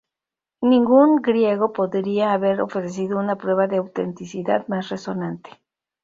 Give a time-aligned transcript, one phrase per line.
[0.61, 5.51] Ningún griego podía haber ofrecido una prueba de autenticidad más resonante.